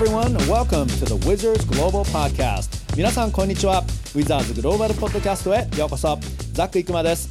[0.00, 0.34] everyone.
[0.48, 2.96] Welcome to the Wizards Global Podcast.
[2.96, 3.80] 皆さん、こんにちは。
[4.14, 6.18] ウィザーズグローバルポッドキャストへようこそ。
[6.54, 7.28] ザック・イクマです。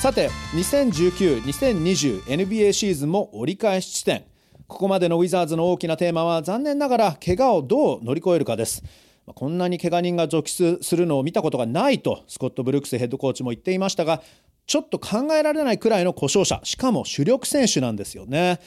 [0.00, 4.22] さて、2019-2020 NBA シーズンも折り返し地点。
[4.68, 8.84] ここまでのウィザーズの大きなテーマは、残念ながら怪我をどう乗り越えるかです。
[9.26, 14.20] こんなに怪我人が続出するのを見たことがないとスコット・ブルックスヘッドコーチも言っていましたが
[14.66, 18.58] ちょっと考えられないくらいの故障者しかも主力選手なんですよね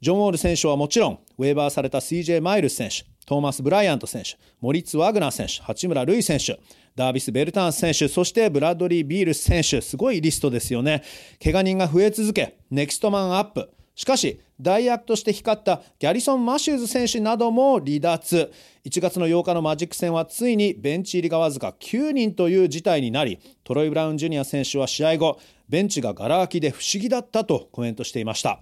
[0.00, 6.58] ジョン・ウォール選手はもちろんウェーバーされた CJ マイルス選手トーマス・ブライアント選手モリッツ・ワグナー選手八村塁選手
[6.96, 11.02] ダービス・ベルターンス選手そしてブラッドリー・ビール選手すごいリストですよね。
[11.42, 13.70] 怪我人が増え続けネクストマンアップ。
[13.94, 18.50] しかし代役として光ったギャリソン・マシューズ選手なども離脱。
[18.84, 28.60] 1月の8日のマジック戦はついにベンチ入りがわずか9人という事態になりトロイ・ブラウン・ジュニア選手は試合後ベンチががら空きで不思議だったとコメントしていました。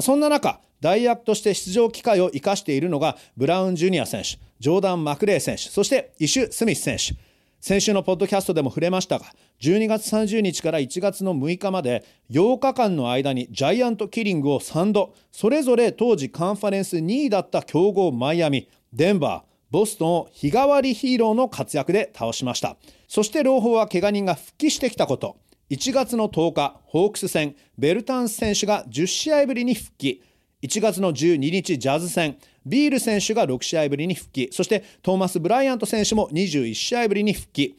[0.00, 7.16] そんな中代役として出場機会を生かしているのがブラウン・ジュニア選手ジョーダン・マクレー選手そしてイシュ・スミス選手。
[7.60, 9.26] 先週のポッドキャストでも触れましたが
[9.60, 22.76] 12月30日から1月の6日まで8日間の間にジャイアントキリングを3度それぞれ当時カンファレンス2位だった強豪マイアミデンバーボストンを日替わりヒーローの活躍で倒しました。
[23.06, 25.36] そして朗報は怪我人が復帰してきたこと。
[25.70, 30.22] 1月の10日ホークス戦ベルタンス選手が10試合ぶりに復帰。
[30.62, 34.48] 1月の12日ジャズ戦ビール選手が6試合ぶりに復帰。
[34.50, 37.76] そしてトーマス・ブライアント選手も21試合ぶりに復帰。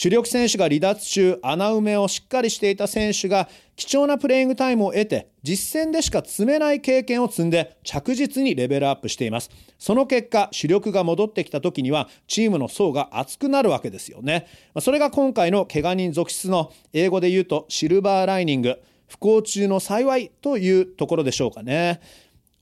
[0.00, 14.46] 主力選手が離脱中穴埋めをしっかりしていた選手が貴重なプレイングタイムを得て実戦でしか積めない経験を積んで着実にレベルアップしていますその結果主力が戻ってきた時にはチームの層が厚くなるわけですよね
[14.80, 22.00] それが今回の怪我人続出の英語で言うとシルバーライニング不幸中の幸いというところでしょうかね。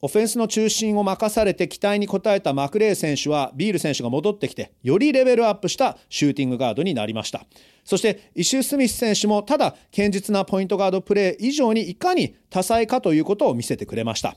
[0.01, 7.45] オフェンスの中心を任されて期待に応えたマクレー選手はビール選手が戻ってきてよりレベルアップしたシューティングガードになりました。
[7.85, 14.37] そしてイシュー・スミス選手もただ堅実なポイントガードプレー以上にいかに多彩かということを見せてくれました。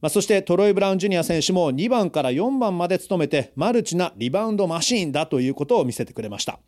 [0.00, 6.58] まあ、そしてトロイ・ブラウン・ジュニア選手も2番から4番まで務めてマルチなリバウンドマシーンだということを見せてくれました。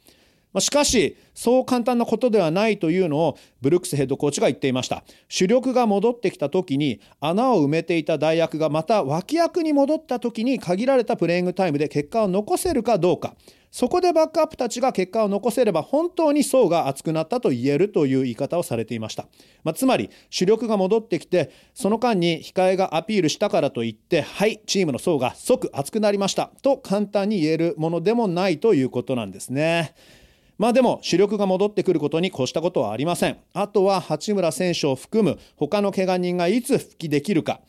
[0.55, 5.05] ましかしそう簡単なことではないというのをブルックスヘッドコーチが言っていました。
[5.29, 13.35] 主力が戻ってきた時に穴を埋めていた大役がまた脇役に戻った時に限られたプレイングタイムで結果を残せるかどうか。
[13.75, 19.27] そこでバックアップたちが結果を残せれば本当に層が厚くなったと言えるという言い方をされていました、
[19.65, 29.97] まあ、つまり主力が戻ってきてその間に控えがアピールしたからといってはいチームの層が即厚くなりましたと簡単に言えるものでもないということなんですね。
[30.59, 33.39] まあでも主力が戻ってくることに越したことはありません。
[33.53, 37.61] あとは八村選手を含む他の怪我人がいつ復帰できるか。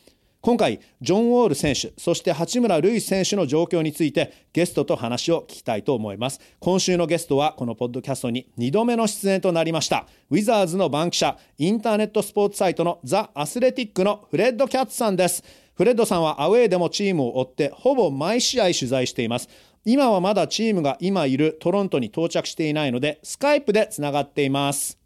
[0.46, 6.40] 今回ジョン・ウォール選手そして八村塁選手の状況についてゲストと話を聞きたいと思います。
[6.60, 15.42] 今週のゲストはこのポッドキャストに2度目の出演となりましたウィザーズの番記者インターネットスポーツサイトのザ・アスレティックのフレッド・キャッツさんです。
[15.74, 19.48] フレッドさんはアウェーでもチームを追ってほぼ毎試合取材しています。
[19.88, 24.98] 今はまだチームが今いるトロントに到着していないので、スカイプでつながっています。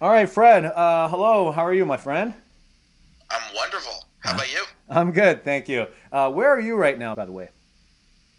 [0.00, 0.64] All right, Fred.
[0.74, 1.52] Uh, hello.
[1.52, 2.32] How are you, my friend?
[3.28, 4.06] I'm wonderful.
[4.20, 4.64] How about you?
[4.88, 5.86] I'm good, thank you.
[6.10, 7.50] Uh, where are you right now, by the way?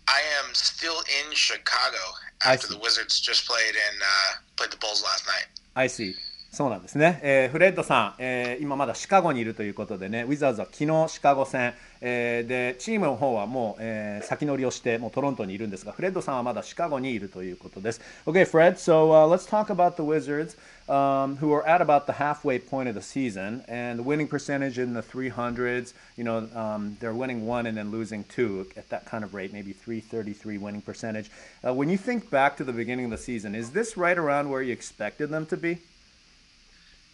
[0.08, 2.02] I am still in Chicago
[2.44, 5.46] after the Wizards just played and uh, played the Bulls last night.
[5.76, 6.16] I see.
[6.52, 18.01] そうなんですね、えー、フレッドさん、えー、今まだシカゴにいるということでね、ウィザーズは昨日シカゴ戦、えー、でチームの方はもう、えー、先乗りをしてもうトロントにいるんですが、フレッドさんはまだシカゴにいるということです。
[18.27, 20.57] Okay, Fred, so、uh, let's talk about the Wizards,
[20.89, 24.83] um, who are at about the halfway point of the season, and the winning percentage
[24.83, 25.95] in the 300s.
[26.17, 29.53] You know, um, they're winning one and then losing two at that kind of rate,
[29.53, 31.31] maybe 333 winning percentage.
[31.65, 34.51] Uh, when you think back to the beginning of the season, is this right around
[34.51, 35.79] where you expected them to be?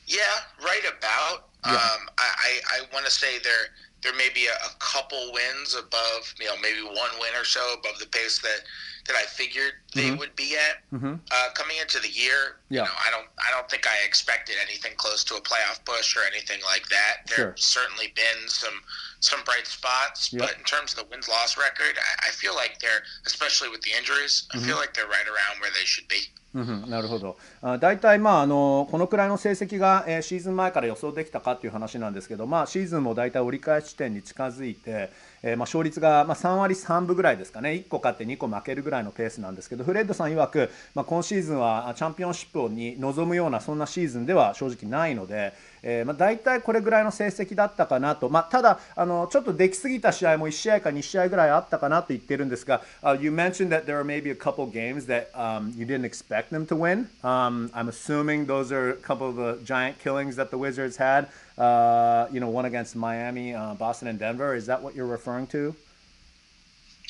[0.06, 0.16] Yeah,
[0.64, 1.44] right about.
[1.66, 1.72] Yeah.
[1.72, 3.68] Um, I, I, I want to say there
[4.03, 7.61] there may be a, a, couple wins above, you know, maybe one win or so
[7.73, 8.61] above the pace that
[9.06, 10.18] that I figured they mm-hmm.
[10.18, 11.14] would be at mm-hmm.
[11.14, 12.60] uh, coming into the year.
[12.68, 12.82] Yeah.
[12.82, 16.16] You know, I don't I don't think I expected anything close to a playoff push
[16.16, 17.26] or anything like that.
[17.28, 17.54] There sure.
[17.56, 18.84] certainly been some
[19.20, 20.42] some bright spots, yep.
[20.42, 23.82] but in terms of the wins loss record, I, I, feel like they're especially with
[23.82, 24.78] the injuries, I feel mm-hmm.
[24.78, 26.30] like they're right around where they should be.
[26.54, 27.36] うん、なるほど
[27.78, 35.10] 大体、まあ、あのこのくらいの成績が、えー、シーズン前から予想できたかという話なんですけど、まあ、シーズンも大体折り返し地点に近づいて、
[35.43, 45.53] えー、まあ勝率がまあ3割3分ぐらいですかね1個勝って2個負けるぐらいのペースなんですけどフレッドさん曰く、まあ、今シーズンはチャンピオンシップに臨むようなそんなシーズンでは正直ないので。
[45.82, 56.76] えーまあ、大体これぐらいの成績だったかなと、まあ、ただあの、ちょっとできすぎた試合も1試合か2試合ぐらいあったかなと言ってるんですが、uh, You mentioned that there are maybe a couple games that、um, you didn't expect them to
[56.76, 61.28] win.、Um, I'm assuming those are a couple of the giant killings that the Wizards had.
[61.56, 64.54] Uh, you know, one against Miami, uh, Boston, and Denver.
[64.54, 65.74] Is that what you're referring to?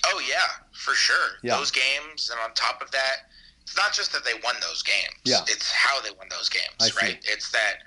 [0.07, 0.37] Oh, yeah,
[0.73, 1.37] for sure.
[1.43, 1.57] Yeah.
[1.57, 3.29] Those games, and on top of that,
[3.63, 5.21] it's not just that they won those games.
[5.25, 5.43] Yeah.
[5.47, 7.19] It's how they won those games, right?
[7.25, 7.85] It's that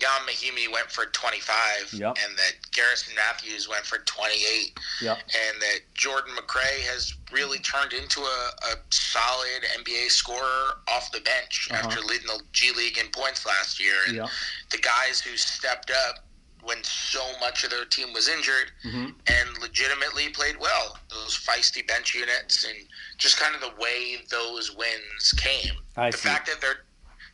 [0.00, 2.16] Jan Mahimi went for 25, yep.
[2.24, 5.18] and that Garrison Matthews went for 28, yep.
[5.18, 11.20] and that Jordan McRae has really turned into a, a solid NBA scorer off the
[11.20, 11.86] bench uh-huh.
[11.86, 13.96] after leading the G League in points last year.
[14.06, 14.28] And yep.
[14.70, 16.24] the guys who stepped up
[16.62, 19.06] when so much of their team was injured mm-hmm.
[19.26, 20.98] and legitimately played well.
[21.10, 22.76] Those feisty bench units and
[23.16, 25.74] just kind of the way those wins came.
[25.96, 26.28] I the see.
[26.28, 26.84] fact that they're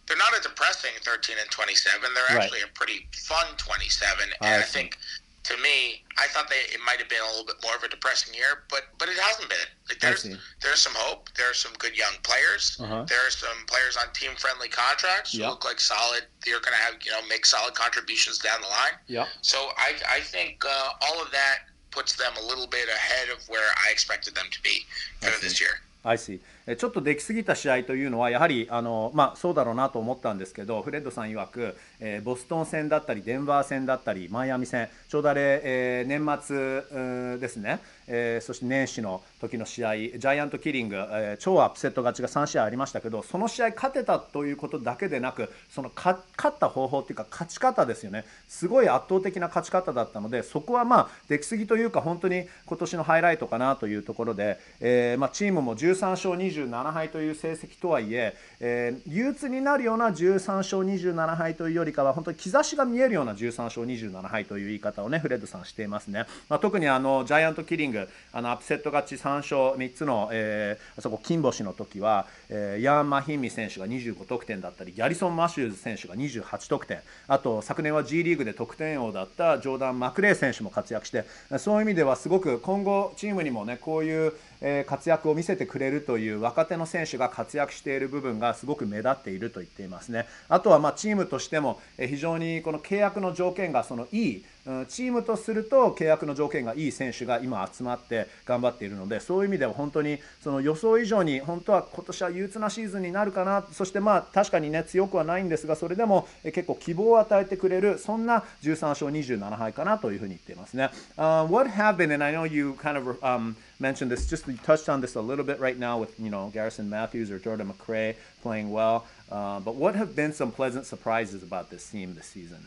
[0.06, 2.10] they're not a depressing 13 and 27.
[2.14, 4.28] They're actually a pretty fun 27.
[4.40, 4.98] And I, think
[5.44, 7.88] to me, I thought they it might have been a little bit more of a
[7.88, 9.68] depressing year, but but it hasn't been.
[9.88, 10.24] Like there's
[10.62, 11.28] there's some hope.
[11.36, 12.76] There are some good young players.
[12.80, 13.04] Uh-huh.
[13.08, 16.24] There are some players on team friendly contracts who look like solid.
[16.44, 18.96] They're going to have you know make solid contributions down the line.
[19.06, 19.26] Yeah.
[19.42, 23.46] So I I think uh, all of that puts them a little bit ahead of
[23.48, 24.84] where I expected them to be
[25.20, 25.80] for this year.
[26.04, 26.40] I see.
[26.66, 46.18] ちょっとできすぎた試合というのはやはりあの、まあ、そうだろうなと思ったんですけどフレッドさん曰く、えー、ボストン戦だったりデンバー戦だったりマイアミ戦ちょうどあれ、えー、年末ですね、えー、そして年始の時の試合ジャイアントキリング、えー、超アップセット勝ちが3試合ありましたけどその試合勝てたということだけでなくその勝
[46.48, 48.24] った方法っていうか勝ち方ですよね。
[48.48, 77.00] すごい圧倒的な勝ち方だったのでそこはまあできすぎというか本当に今年のハイライトかなというところで、えーまあ、チームも13勝27敗という成績とはいええー、憂鬱になるような13勝27敗というよりかは本当に兆しが見えるような13勝27敗という言い方をねフレッドさんしていますね、まあ、特にあのジャイアントキリングあのアップセット勝ち3勝3つの、えー、そこ金星の時は、えー、ヤン・マヒンミ選手が25得点だったりギャリソン・マシューズ選手が28得点。
[77.28, 81.24] あと昨年は G リーグで得点王だったジョーダン・マクレー選手も活躍して
[81.58, 90.26] そういう意味ではすごく今後チームにもねこういうえ活躍を見せてくれるという若手の選手が活躍している部分がすごく目立っていると言っていますね。
[90.48, 94.44] あとはまチームとしても非常にこの契約の条件がそのいい
[94.88, 110.90] チームとすると契約の条件がいい選手が今集まって頑張っているのでそういう意味では本当にその予想以上に本当は今年は憂鬱なシーズンになるかなそしてまあ確かにね強くはないんですがそれでも結構希望を与えてくれるそんな13勝27敗かなというふうに言っていますね。
[111.16, 114.88] Uh, what have been, and I know you kind of um, mentioned this, just you touched
[114.88, 118.16] on this a little bit right now with you know Garrison Matthews or Jordan McRae
[118.42, 122.66] playing well, uh, but what have been some pleasant surprises about this team this season?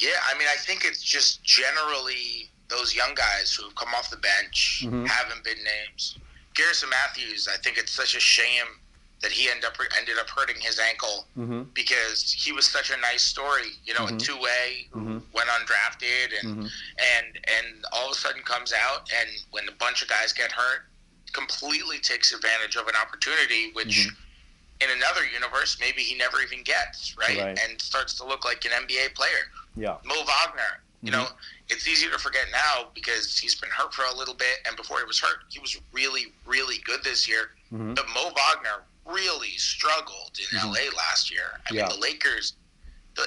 [0.00, 4.08] Yeah, I mean, I think it's just generally those young guys who have come off
[4.10, 5.04] the bench, mm-hmm.
[5.04, 6.16] haven't been names.
[6.54, 8.64] Garrison Matthews, I think it's such a shame
[9.20, 11.64] that he ended up ended up hurting his ankle mm-hmm.
[11.74, 14.16] because he was such a nice story, you know, mm-hmm.
[14.16, 15.18] a two way, mm-hmm.
[15.34, 16.66] went undrafted, and mm-hmm.
[17.18, 20.50] and and all of a sudden comes out, and when a bunch of guys get
[20.50, 20.86] hurt,
[21.34, 24.14] completely takes advantage of an opportunity which mm-hmm
[24.80, 27.60] in another universe, maybe he never even gets right, right.
[27.68, 29.50] and starts to look like an NBA player.
[29.76, 30.80] Yeah, Mo Wagner.
[31.02, 31.22] You mm-hmm.
[31.22, 31.28] know,
[31.70, 34.98] it's easy to forget now because he's been hurt for a little bit, and before
[34.98, 37.52] he was hurt, he was really, really good this year.
[37.72, 37.94] Mm-hmm.
[37.94, 40.68] But Mo Wagner really struggled in mm-hmm.
[40.68, 41.60] LA last year.
[41.70, 41.86] I yeah.
[41.86, 42.54] mean, the Lakers.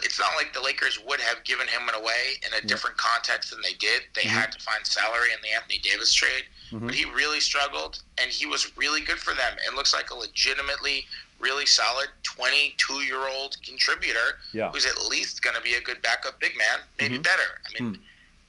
[0.01, 2.67] It's not like the Lakers would have given him away in a yeah.
[2.67, 4.01] different context than they did.
[4.15, 4.29] They mm-hmm.
[4.29, 6.87] had to find salary in the Anthony Davis trade, mm-hmm.
[6.87, 9.53] but he really struggled, and he was really good for them.
[9.67, 11.05] It looks like a legitimately
[11.42, 14.70] really solid 22 year old contributor yeah.
[14.70, 17.22] who's at least going to be a good backup big man, maybe mm-hmm.
[17.22, 17.60] better.
[17.66, 17.98] I mean, mm.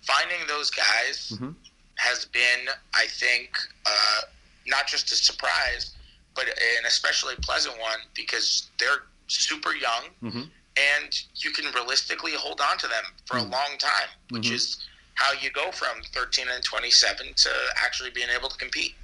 [0.02, 1.52] finding those guys mm-hmm.
[1.96, 3.52] has been, I think,
[3.86, 4.22] uh,
[4.68, 5.96] not just a surprise,
[6.36, 10.42] but an especially pleasant one because they're super young mm-hmm.
[10.42, 13.52] and you can realistically hold on to them for a mm.
[13.52, 14.56] long time, which mm-hmm.
[14.56, 17.50] is how you go from 13 and 27 to
[17.84, 18.96] actually being able to compete.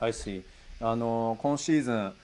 [0.00, 0.42] I see.
[0.82, 2.14] あの今シーズン、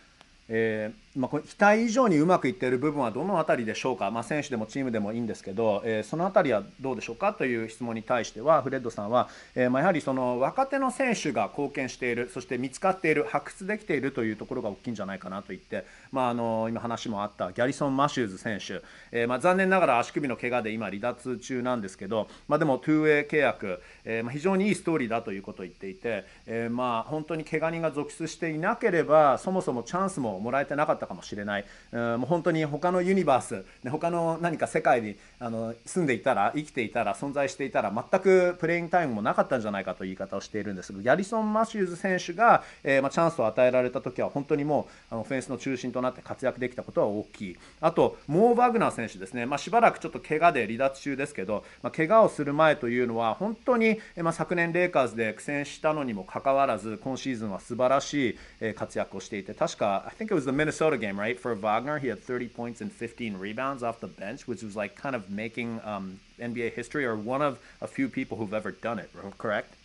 [0.48, 7.33] えー ー、まあ、期待以上にうまくいっている部分はどのあたりでしょうか、まあ、選手でもチームでもいいんですけど、えー、そのあたりはどうでしょうか。
[7.33, 31.00] という質問に対してはフレッドさんは、えー、まあやはりその若手の選手が貢献しているそして見つかっている発掘できているというところが大きいんじゃないかなと言って、まあ、あの今話もあったギャリソン・マシューズ選手、えー、まあ残念ながら足首の怪我で今離脱中なんですけど、まあ、でも 2way 契約、えー、まあ非常にいいストーリーだということを言っていて、えー、まあ本当に怪我人が続出していなければそもそもチャンスももらえてなかった。
[31.01, 31.65] たかもしれない。
[31.91, 62.91] うん、もう本当に他のユニバース、ね、他の何か世界にあの住んでいたら生きていたら存在していたら全くプレイングタイムもなかったんじゃないかという言い方をしているんですがギャリソン・マシューズ選手が、えー、ま、チャンスを与えられた時は本当にもうあのフェンスの中心となって活躍できたことは大きいあとモー・バグナー選手ですね、ま、しばらくちょっと怪我で離脱中ですけど、まあ、怪我をする前というのは本当に、ま、昨年レイカーズで苦戦したのにもかかわらず今シーズンは素晴らしい、活躍をしていて確か I think it was the Minnesota game right for Wagner he had 30 points and
[62.91, 67.15] 15 rebounds off the bench, which was like kind of making um, NBA history or
[67.15, 69.09] one of a few people who've ever done it.
[69.37, 69.75] Correct?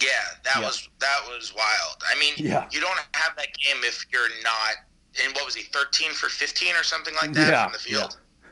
[0.00, 0.08] Yeah,
[0.44, 0.66] that yeah.
[0.66, 2.02] was that was wild.
[2.10, 2.66] I mean, yeah.
[2.70, 4.76] you don't have that game if you're not.
[5.22, 7.64] And what was he, 13 for 15 or something like that yeah.
[7.64, 8.16] from the field?
[8.16, 8.48] Yeah.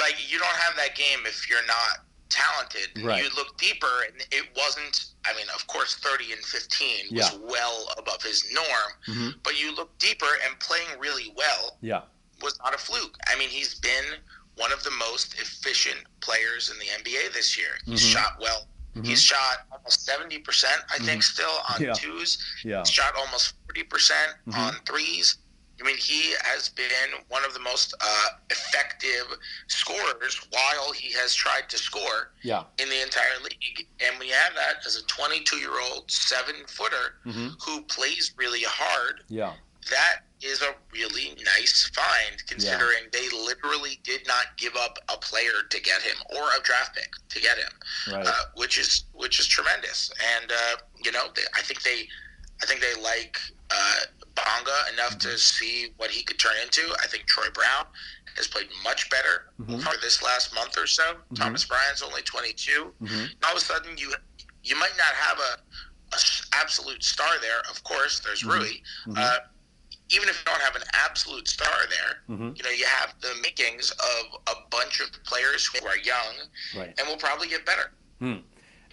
[0.00, 3.04] Like you don't have that game if you're not talented.
[3.04, 3.22] Right.
[3.22, 5.12] You look deeper, and it wasn't.
[5.24, 7.38] I mean, of course, 30 and 15 was yeah.
[7.42, 8.90] well above his norm.
[9.08, 9.38] Mm-hmm.
[9.42, 11.78] But you look deeper, and playing really well.
[11.80, 12.02] Yeah
[12.42, 13.16] was not a fluke.
[13.28, 14.04] I mean, he's been
[14.56, 17.68] one of the most efficient players in the NBA this year.
[17.84, 18.18] He's mm-hmm.
[18.18, 18.66] shot well.
[18.94, 19.04] Mm-hmm.
[19.04, 21.20] He's shot almost 70%, I think, mm-hmm.
[21.20, 21.92] still on yeah.
[21.92, 22.38] twos.
[22.64, 22.78] Yeah.
[22.78, 25.38] He's shot almost 40% mm hmm on threes.
[25.80, 26.86] I mean, he has been
[27.28, 29.36] one of the most uh, effective
[29.68, 32.64] scorers while he has tried to score yeah.
[32.78, 33.86] in the entire league.
[34.00, 37.48] And we have that as a 22 year old seven footer mm-hmm.
[37.62, 39.20] who plays really hard.
[39.28, 39.52] Yeah
[39.90, 43.20] that is a really nice find considering yeah.
[43.20, 47.12] they literally did not give up a player to get him or a draft pick
[47.28, 47.70] to get him,
[48.12, 48.26] right.
[48.26, 50.10] uh, which is which is tremendous.
[50.36, 52.08] And uh, you know, they, I think they,
[52.62, 53.38] I think they like
[53.70, 54.00] uh,
[54.36, 55.30] Bonga enough mm-hmm.
[55.30, 56.82] to see what he could turn into.
[57.02, 57.86] I think Troy Brown
[58.36, 59.78] has played much better mm-hmm.
[59.78, 61.02] for this last month or so.
[61.02, 61.34] Mm-hmm.
[61.34, 62.92] Thomas Bryant's only 22.
[63.02, 63.24] Mm-hmm.
[63.44, 64.12] All of a sudden, you
[64.62, 66.18] you might not have a, a
[66.52, 67.60] absolute star there.
[67.70, 68.58] Of course, there's mm-hmm.
[68.58, 68.68] Rui.
[68.68, 69.14] Mm-hmm.
[69.16, 69.36] Uh,
[70.08, 72.52] even if you don't have an absolute star there, mm-hmm.
[72.54, 76.34] you know, you have the makings of a bunch of players who are young
[76.76, 76.94] right.
[76.98, 77.90] and will probably get better.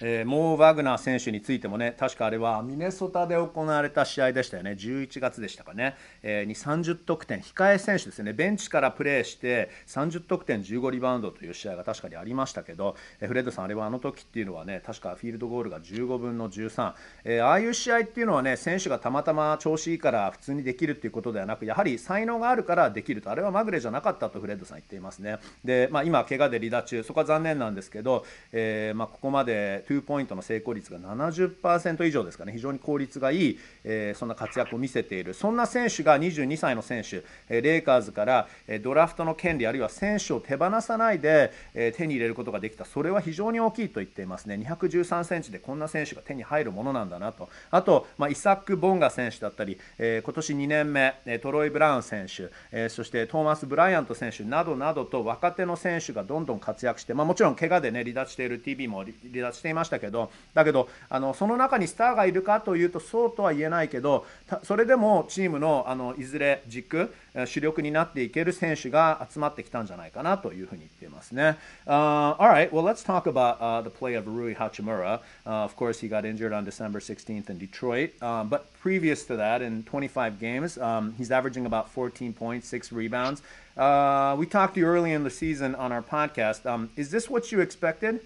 [0.06, 4.72] えー、モー・ワグナー選手についてもね確かあれはミネソタで行われた試合でしたよね。
[4.72, 7.42] 11月でしたかね、に30得点。
[7.42, 8.34] 控え選手ですね。
[8.34, 16.94] ベンチからプレーして30得点15リバウンドという試合が確かにありましたけど、えー、フレッドさんあれはあの時っていうのはね確かフィールドゴールが15分の13、
[17.26, 23.30] えー、ああいう試合っていうのはね選手がたまたま調子いいから普通にできるっていうことではなくやはり才能があるからできると。
[23.32, 25.38] あれはまぐれじゃなかったとフレッドさん言っていますね。
[25.64, 32.54] で、まあ、今怪我で離脱中そこは残念なんですけど、えーまあ、ここまで2ポイントの成功率が70%以上ですかね。
[32.54, 35.34] 非常に効率がいい、えー、そんな活躍を見せている。
[35.34, 37.24] そんな選手が22歳の選手、
[37.62, 38.48] レイカーズから、
[38.82, 41.52] ドラフトの権利あるいは選手を手放さないで、
[41.96, 42.86] 手に入れることができた。
[42.86, 44.56] それは非常に大きいと言っていますね。
[44.56, 47.50] 213センチでこんな選手が手に入るものなんだなと。
[47.72, 59.14] あと、まあ、イサック・ボンガ選手だったり、え今年2年目トロイ・ブラウン選手、えそしてトーマス・ブライアント選手などなどと若手の選手がどんどん活躍して、まあ、もちろん怪我で、ね、離脱している TV も離
[59.46, 64.26] 脱していましたけどだけどあのその中にスターがいるかというとそうとは言えないけど
[64.64, 67.15] それでもチームのあのいずれ軸
[67.47, 71.59] 主力になっていける選手が集まってきたんじゃないかなというふうに言っていますね。
[71.87, 75.21] Uh, all right, well, let's talk about uh, the play of Rui Hachimura.
[75.47, 79.37] Uh, of course, he got injured on December 16th in Detroit, um, but previous to
[79.37, 83.43] that, in 25 games, um, he's averaging about 14 points, six rebounds.
[83.77, 86.67] Uh, we talked to you early in the season on our podcast.
[86.67, 88.21] Um, is this what you expected?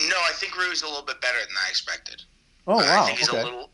[0.00, 2.22] No, I think Rui's a little bit better than I expected.
[2.66, 3.02] Oh wow!
[3.02, 3.40] I think he's okay.
[3.40, 3.70] a little.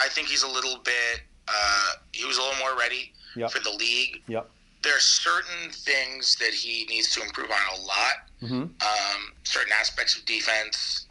[0.00, 1.22] I think he's a little bit.
[1.48, 3.50] Uh, he was a little more ready yep.
[3.50, 4.22] for the league.
[4.28, 4.50] Yep.
[4.82, 8.14] There are certain things that he needs to improve on a lot.
[8.42, 8.54] Mm-hmm.
[8.54, 11.06] Um, certain aspects of defense,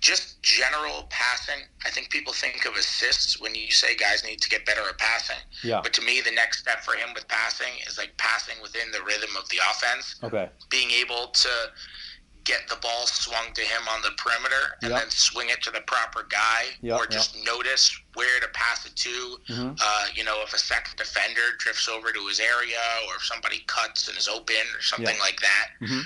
[0.00, 1.64] just general passing.
[1.86, 4.98] I think people think of assists when you say guys need to get better at
[4.98, 5.38] passing.
[5.62, 5.80] Yeah.
[5.82, 9.02] But to me, the next step for him with passing is like passing within the
[9.02, 10.16] rhythm of the offense.
[10.22, 10.50] Okay.
[10.68, 11.48] Being able to
[12.44, 15.00] get the ball swung to him on the perimeter and yep.
[15.00, 17.46] then swing it to the proper guy yep, or just yep.
[17.46, 19.36] notice where to pass it to.
[19.48, 19.72] Mm-hmm.
[19.80, 23.62] Uh, you know, if a second defender drifts over to his area or if somebody
[23.66, 25.68] cuts and is open or something like that.
[25.80, 26.00] Mm-hmm.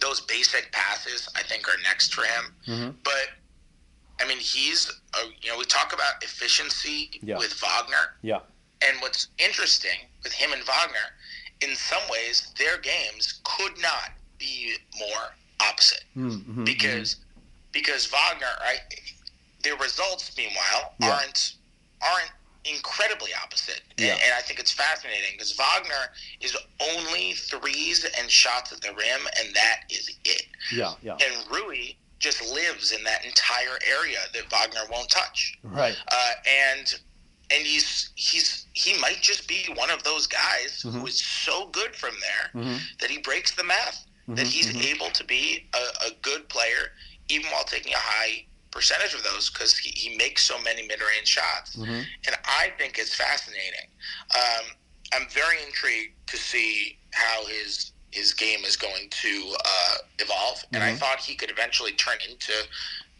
[0.00, 2.54] Those basic passes, I think, are next for him.
[2.66, 2.90] Mm-hmm.
[3.02, 3.28] But
[4.20, 7.38] I mean, he's a, you know we talk about efficiency Yeah.
[7.38, 8.40] with Wagner, Yeah.
[8.82, 11.16] and what's interesting with him and Wagner,
[11.62, 16.64] in some ways, their games could not be more opposite Mm-hmm.
[16.64, 17.16] because
[17.72, 18.80] because Wagner, right?
[19.62, 21.10] Their results, meanwhile, Yeah.
[21.12, 21.54] aren't
[22.02, 22.30] aren't
[22.64, 24.12] incredibly opposite, Yeah.
[24.14, 28.92] and, and I think it's fascinating because Wagner is only threes and shots at the
[28.94, 30.46] rim, and that is it.
[30.72, 30.94] Yeah.
[31.02, 31.12] Yeah.
[31.24, 35.96] And Rui just lives in that entire area that Wagner won't touch, Right.
[36.08, 36.98] uh, and
[37.50, 40.92] and he's he's he might just be one of those guys Mhm.
[41.00, 42.76] who is so good from there Mm-hmm.
[43.00, 44.84] that he breaks the math that Mhm, he's mhm.
[44.84, 46.92] able to be a, a good player
[47.28, 51.26] even while taking a high percentage of those because he, he makes so many mid-range
[51.28, 52.02] shots Mm-hmm.
[52.26, 53.88] and i think it's fascinating
[54.34, 54.64] um,
[55.14, 60.82] i'm very intrigued to see how his his game is going to uh, evolve and
[60.82, 60.98] i Mhm.
[60.98, 62.52] thought he could eventually turn into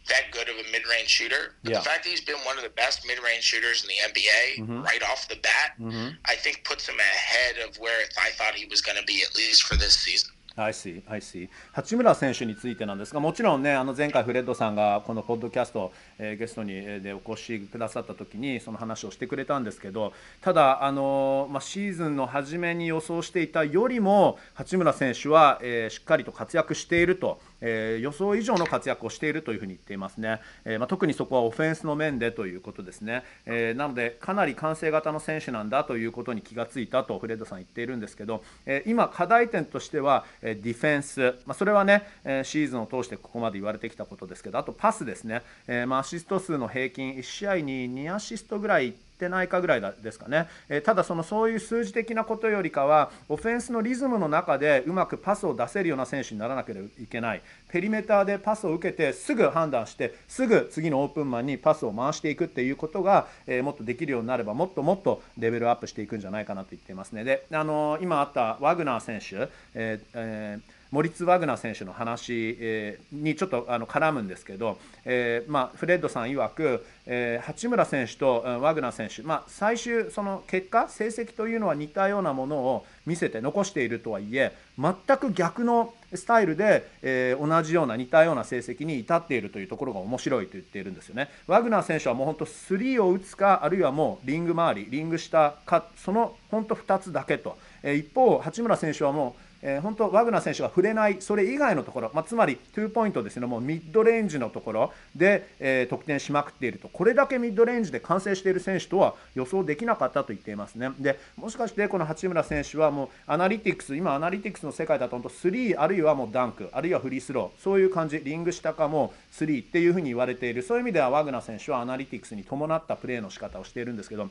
[0.09, 1.79] that good of a mid-range shooter but Yeah.
[1.79, 4.83] the fact that he's been one of the best mid-range shooters in the nba Mhm.
[4.85, 6.09] right off the bat Mm-hmm.
[6.25, 9.35] i think puts him ahead of where i thought he was going to be at
[9.35, 11.49] least for this season I see, I see.
[11.71, 30.39] 八村選手についてなんですが、もちろんね、あの前回フレッドさんがこのポッドキャスト、えーゲストにえーでお越しくださった時にその話をしてくれたんですけど、ただあのまシーズンの初めに予想していたよりも八村選手は、えーしっかりと活躍していると、えー予想以上の活躍をしているというふうに言っていますね。
[30.65, 33.23] えーまあ特にそこはオフェンスの面でということですね。
[33.45, 57.41] えーなのでかなり完成型の選手なんだということに気がついたとフレッドさん言っているんですけど、え今課題点としては、えディフェンス、まあ、それはね、えシーズンを通してここまで言われてきたことですけどあとパスですね、えまあ、アシスト数の平均1試合に2アシストぐらいってないかぐらいですかね、えただそのそういう数字的なことよりかはオフェンスのリズムの中でうまくパスを出せるような選手にならなければいけない。
[57.69, 67.23] ペリメーターでパスを受けてすぐ判断してすぐ次のオープンマンにパスを回していくっていうことが、えもっとできるようになればもっともっとレベルアップしていくんじゃないかなと言っていますね。
[67.23, 91.29] で、あの今あったワグナー選手、えーえーモリッツ・ワグナー選手の話、えーにちょっとあの絡むんですけど、えーまあ、フレッドさん曰く、えー八村選手とワグナー選手、まあ、最終、その結果、成績というのは似たようなものを見せて残しているとはいえ、全く逆のスタイルで、えー同じような似たような成績に至っているというところが面白いと言っているんですよね。
[91.47, 97.57] ワグナー選手はもう本当、スリーを打つか、あるいはもうリング周り、リング下か、その本当2つだけと。
[97.83, 104.93] えー一方、八村選手はもうえー本当、ワグナー選手が触れない、それ以外のところ、まあ、つまり、トゥーポイントですね、もうミッドレンジのところ。
[105.15, 110.89] で、えー得点しまくっていると、これだけミッドレンジで完成している選手とは予想できなかったと言っていますね。
[110.99, 124.29] でもしかして、この八村選手はもう、アナリティクス、今、アナリティクスの世界だと、本当、スリー、あるいはもうダンク、あるいはフリースロー、そういう感じ、リング下かもうスリーっていうふうに言われている、そういう意味では、ワグナー選手はアナリティクスに伴ったプレーの仕方をしているんですけど、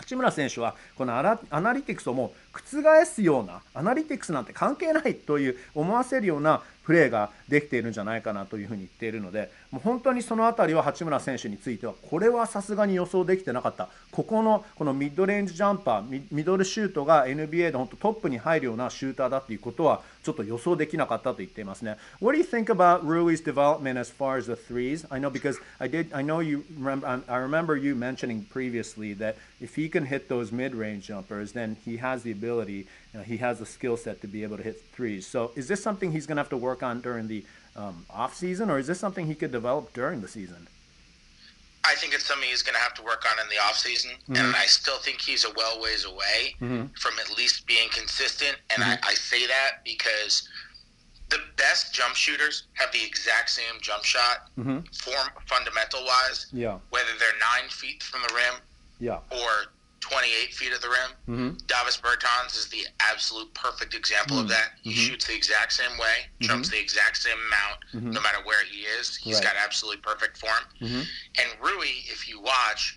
[0.00, 21.96] 八村選手はこのアラアナリティクスをもう覆すようなアナリティクスなんて関係ないという思わせるようなプレーができているんじゃないかなというふうに言っているのでもう本当にそのあたりは八村選手についてはこれはさすがに予想できてなかったここのこのミッドレンジジャンパーミミドルシュートが NBA で本当トップに入るようなシューターだということはちょっと予想できなかったと言っていますね。
[22.20, 25.06] What do you think about Rui's development as far as the threes?
[25.10, 29.36] I know because I did I know you remember I remember you mentioning previously that
[29.60, 33.38] if he can hit those mid-range jumpers then he has the ability you know, he
[33.38, 35.26] has the skill set to be able to hit threes.
[35.26, 37.44] So is this something he's going to have to work on during the
[37.76, 40.68] um, off season or is this something he could develop during the season?
[41.82, 44.12] I think it's something he's going to have to work on in the offseason.
[44.28, 44.54] And mm-hmm.
[44.54, 46.86] I still think he's a well ways away mm-hmm.
[46.98, 48.56] from at least being consistent.
[48.70, 49.04] And mm-hmm.
[49.04, 50.48] I, I say that because
[51.30, 56.78] the best jump shooters have the exact same jump shot, form fundamental wise, Yeah.
[56.90, 58.60] whether they're nine feet from the rim
[58.98, 59.20] Yeah.
[59.30, 61.10] or 28 feet at the rim.
[61.28, 61.66] Mhm.
[61.66, 64.72] Davis Bertans is the absolute perfect example of that.
[64.82, 67.84] He shoots the exact same way, jumps the exact same amount,
[68.14, 69.16] no matter where he is.
[69.16, 69.44] He's Right.
[69.44, 70.64] got absolutely perfect form.
[70.80, 72.96] And Rui, if you watch,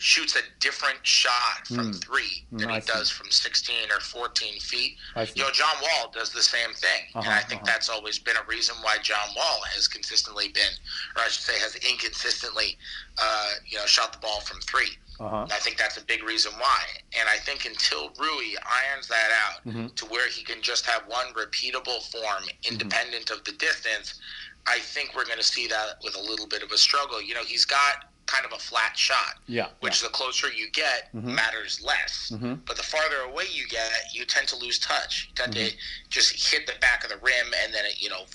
[0.00, 2.86] shoots a different shot from three than Mm, I he see.
[2.86, 4.96] does from 16 or 14 feet.
[5.34, 7.08] You know, John Wall does the same thing.
[7.14, 7.72] and Uh-huh, I think uh-huh.
[7.72, 10.72] that's always been a reason why John Wall has consistently been,
[11.16, 12.78] or I should say, has inconsistently,
[13.18, 14.96] uh, you know, shot the ball from three.
[15.20, 15.46] Uh-huh.
[15.50, 16.80] I think that's a big reason why.
[17.18, 19.88] And I think until Rui irons that out Mm-hmm.
[19.88, 24.20] to where he can just have one repeatable form independent of the distance,
[24.66, 27.20] I think we're going to see that with a little bit of a struggle.
[27.20, 29.68] You know, he's got kind of a flat shot, Yeah.
[29.80, 32.30] which the closer you get matters less.
[32.30, 35.28] But the farther away you get, you tend to lose touch.
[35.28, 35.72] You tend to
[36.10, 38.26] just hit the back of the rim and then it, you know,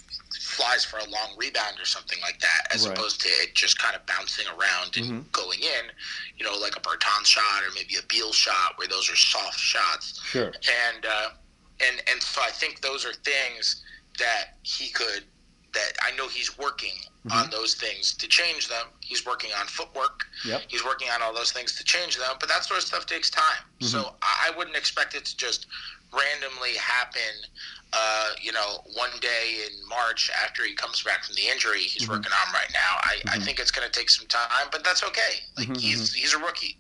[0.42, 2.98] flies for a long rebound or something like that, as right.
[2.98, 5.20] opposed to it just kind of bouncing around and mm-hmm.
[5.32, 5.92] going in,
[6.38, 9.60] you know, like a Berton shot or maybe a Beal shot, where those are soft
[9.60, 10.20] shots.
[10.24, 10.48] Sure.
[10.48, 11.30] And uh,
[11.88, 13.84] and and so I think those are things
[14.20, 15.24] that he could
[15.74, 17.32] that I know he's working mm-hmm.
[17.32, 18.88] on those things to change them.
[19.02, 20.26] He's working on footwork.
[20.46, 20.64] Yep.
[20.68, 22.36] He's working on all those things to change them.
[22.40, 23.44] But that sort of stuff takes time.
[23.80, 23.88] Mm-hmm.
[23.88, 25.68] So I wouldn't expect it to just
[26.12, 27.34] randomly happen.
[27.96, 32.04] Uh, you know, one day in March after he comes back from the injury he's
[32.04, 32.14] mm-hmm.
[32.14, 32.98] working on right now.
[33.02, 33.44] I, I mm-hmm.
[33.44, 35.42] think it's going to take some time, but that's okay.
[35.58, 36.20] Like mm-hmm, he's mm-hmm.
[36.20, 36.78] he's a rookie.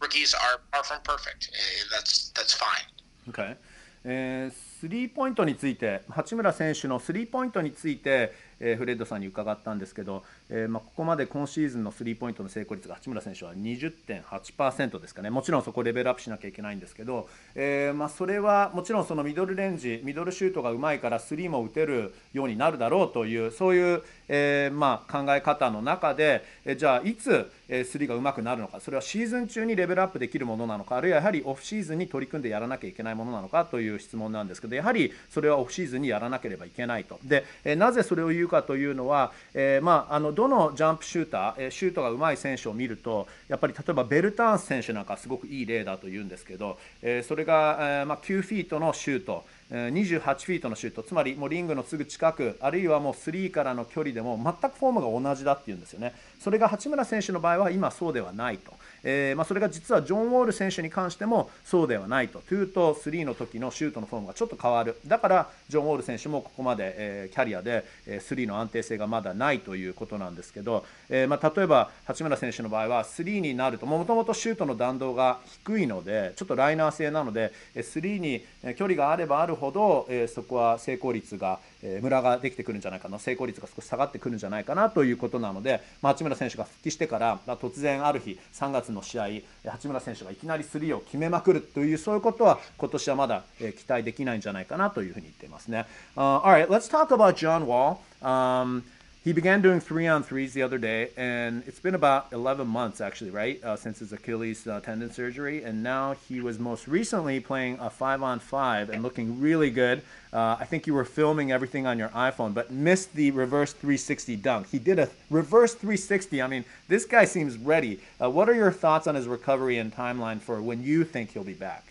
[0.00, 1.50] Rookies are far from perfect.
[1.90, 2.84] That's that's fine.
[3.28, 3.56] Okay.
[4.04, 15.30] えー、スリーポイントについて八村選手のスリーポイントについて、えー、フレッドさんに伺ったんですけど、えー、まあ、ここまで今シーズンのスリーポイントの成功率が八村選手は20.8%ですかね。
[15.30, 37.18] もちろんそこレベルアップしなきゃいけないんですけど、えー、まあ、それはもちろんそのミドルレンジミドルシュートがうまいからスリーも打てるようになるだろうというそういう、えまあ、考え方の中で、えじゃあいつえスリーがうまくなるのかそれはシーズン中にレベルアップできるものなのかあるいはやはりオフシーズンに取り組んでやらなきゃいけないものなのかという質問なんですけどやはりそれはオフシーズンにやらなければいけないと。
[37.24, 56.14] でえなぜそれを言うかというのは、えまあ、あのどのジャンプシューター、えシュートがうまい選手を見ると、やっぱり例えばベルターン選手なんかすごくいい例だと言うんですけど、えそれが、えま9フィートのシュート、28フィートのシュート、つまりもうリングのすぐ近く、あるいはもう3からの距離でも全くフォームが同じだっていうんですよね。
[56.40, 58.72] それが八村選手の場合は今そうではないと。
[59.04, 62.40] えー、まあ、それが実はジョン・ウォール選手に関してもそうではないと。
[62.40, 64.96] 2と3の時のシュートのフォームがちょっと変わる。
[65.06, 78.44] だからジョン・ウォール選手もここまで、えー、キャリアで、え3の安定性がまだないということなんですけど、えー、まあ、例えば八村選手の場合は3になるともともとシュートの弾道が低いのでちょっとライナー性なので3に
[78.76, 89.28] 距離があればあるほど、えそこは成功率がムラができてくるんじゃないかな成功率が少し下がってくるんじゃないかなということなので、まあ、八村選手が復帰してから突然ある日3月の試合
[89.68, 95.86] 八村選手がいきなりスリーを決めまくるというそういうことは今年はまだ、え期待できないんじゃないかなというふうに言っていますね。
[96.16, 98.82] Uh, alright, let's talk about John Wall.、Um,
[99.24, 103.00] he began doing three on threes the other day, and it's been about 11 months
[103.00, 105.62] actually, right, uh, since his Achilles uh, tendon surgery.
[105.62, 110.02] And now he was most recently playing a five on five and looking really good.
[110.32, 114.34] Uh, I think you were filming everything on your iPhone, but missed the reverse 360
[114.36, 114.68] dunk.
[114.70, 116.42] He did a reverse 360.
[116.42, 118.00] I mean, this guy seems ready.
[118.20, 121.44] Uh, what are your thoughts on his recovery and timeline for when you think he'll
[121.44, 121.84] be back?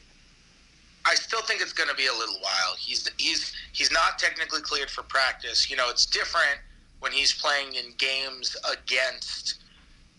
[1.05, 2.75] I still think it's going to be a little while.
[2.77, 5.69] He's he's he's not technically cleared for practice.
[5.69, 6.59] You know, it's different
[7.01, 9.61] when he's playing in games against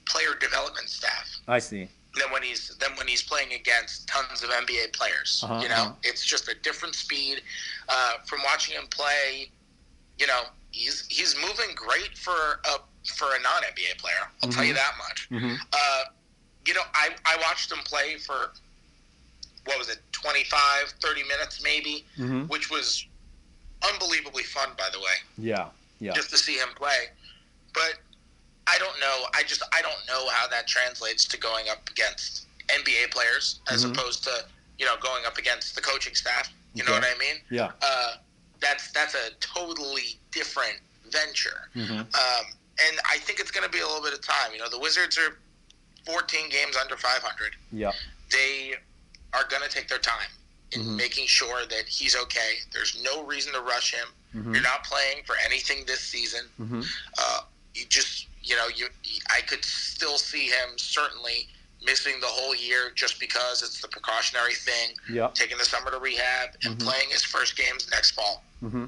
[0.05, 1.41] player development staff.
[1.49, 1.89] I see.
[2.15, 5.41] Than when he's then when he's playing against tons of NBA players.
[5.43, 5.93] Uh-huh, you know, uh-huh.
[6.03, 7.41] it's just a different speed.
[7.89, 9.51] Uh, from watching him play,
[10.19, 10.43] you know,
[10.73, 12.81] he's he's moving great for a
[13.17, 14.15] for a non NBA player.
[14.43, 14.51] I'll mm-hmm.
[14.51, 14.77] tell you mm-hmm.
[14.77, 15.29] that much.
[15.31, 15.55] Mm-hmm.
[15.73, 16.05] Uh,
[16.67, 18.53] you know, I I watched him play for
[19.65, 22.43] what was it, 25, 30 minutes maybe, mm-hmm.
[22.49, 23.07] which was
[23.89, 25.15] unbelievably fun, by the way.
[25.39, 25.69] Yeah
[26.03, 26.13] yeah.
[26.13, 27.09] just to see him play.
[27.73, 27.95] But
[28.67, 29.27] I don't know.
[29.35, 33.85] I just I don't know how that translates to going up against NBA players as
[33.85, 33.93] mm-hmm.
[33.93, 34.45] opposed to
[34.79, 36.53] you know going up against the coaching staff.
[36.75, 36.93] You okay.
[36.93, 37.37] know what I mean?
[37.51, 37.71] Yeah.
[37.81, 38.15] Uh,
[38.61, 40.79] that's that's a totally different
[41.11, 41.69] venture.
[41.75, 41.93] Mm-hmm.
[41.93, 42.45] Um,
[42.89, 44.53] and I think it's going to be a little bit of time.
[44.53, 45.37] You know, the Wizards are
[46.07, 47.55] 14 games under 500.
[47.71, 47.93] Yeah.
[48.31, 48.75] They
[49.35, 50.29] are going to take their time
[50.75, 50.97] in mm-hmm.
[50.97, 52.59] making sure that he's okay.
[52.73, 54.07] There's no reason to rush him.
[54.35, 54.55] Mm-hmm.
[54.55, 56.47] You're not playing for anything this season.
[56.61, 56.83] Mm-hmm.
[57.19, 57.41] Uh,
[57.75, 58.87] you just, you know, you
[59.31, 61.49] I could still see him certainly
[61.85, 64.97] missing the whole year just because it's the precautionary thing.
[65.11, 65.35] Yep.
[65.35, 66.89] Taking the summer to rehab and mm-hmm.
[66.89, 68.43] playing his first games next fall.
[68.63, 68.85] Mm-hmm.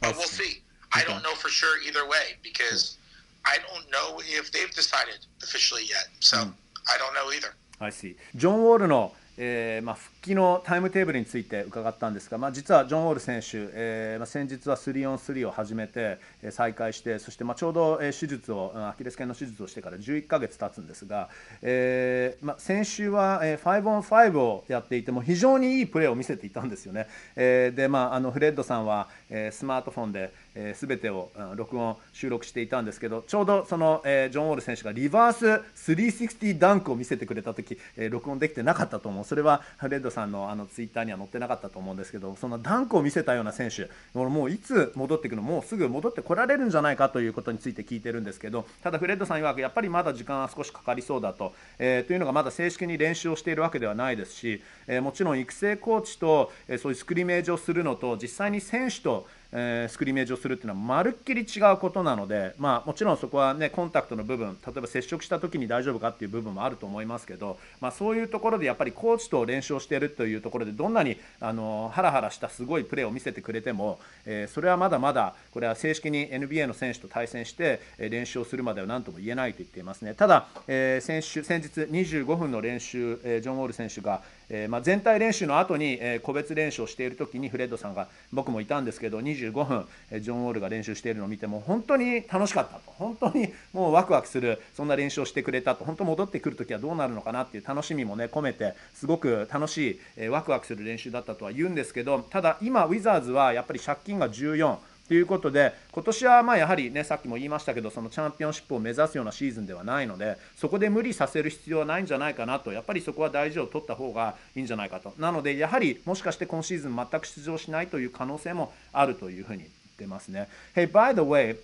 [0.00, 0.62] But we'll see.
[0.92, 2.96] I don't know for sure either way because
[3.44, 6.08] I don't know if they've decided officially yet.
[6.20, 6.52] So mm.
[6.88, 7.54] I don't know either.
[7.80, 8.16] I see.
[8.36, 21.28] John Wall のえーまあ、復帰のタイムテーブルについて伺ったんですが、まあ、実はジョン・ウォール選手、えーまあ、先日は 3on3 を始めて、えー、再開してそしてまあちょうど、えー、手術をアキレス腱の手術をしてから11か月経つんですが、
[21.62, 27.06] えーまあ、先週は、えー、5on5 をやっていても非常にいいプレーを見せていたんですよね。
[27.34, 39.24] えーでまあ、あのフレッドさんは、えー、スマートフォンで、えー、全てを、録音収録していたんですけどちょうどその、えー、ジョン・ウォール選手がリバース360ダンクを見せてくれた時、えー、録音できてなかったと思う。
[39.24, 43.90] それはフレッドさんのあのツイッターには載ってなかったと思うんですけどそのダンクを見せたような選手。
[44.14, 80.14] もういつ戻ってくるのもうすぐ戻ってこられるんじゃないかということについて聞いてるんですけどただフレッドさん曰くやっぱりまだ時間は少しかかりそうだと,、えー、というのがまだ正式に練習をしているわけではないですし、え、もちろん育成コーチと、え、そういうスクリメージをするのと実際に選手とえー、スクリーメージをするっていうのはまるっきり違うことなので、まあ、もちろんそこは、ね、コンタクトの部分例えば接触した時に大丈夫かっていう部分もあると思いますけど、まあ、そういうところでやっぱりコーチと練習をしているというところでどんなにあのハラハラしたすごいプレーを見せてくれても、えー、それはまだまだこれは正式に NBA の選手と対戦して、練習をするまでは何とも言えないと言っていますね。
[80.14, 92.80] ただ、えー、先週先日25分の練習、えジョン・ウォール選手がえー、まあ、全体練習の後に、えー、個別練習をしている時にフレッドさんが僕もいたんですけど25分、えー、ジョン・ウォールが練習しているのを見ても本当に楽しかったと。
[92.96, 95.84] 本当にもうワクワクするそんな練習をしてくれたと。
[95.84, 104.78] 本当戻ってくる時はどうなるのかなっていう楽しみもね込めてすごく楽しい、えワクワクする練習だったとは言うんですけどただ今ウィザーズはやっぱり借金が14
[105.08, 120.48] ということで今年はまあやはりねさっきも言いましたけどそのチャンピオンシップを目指すようなシーズンではないのでそこで無理させる必要はないんじゃないかなとやっぱりそこは大事を取った方がいいんじゃないかとなのでやはりもしかして今シーズン全く出場しないという可能性もあるというふうに言ってますね。
[120.74, 121.56] Hey, by the way,